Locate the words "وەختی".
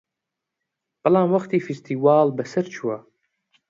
1.33-1.63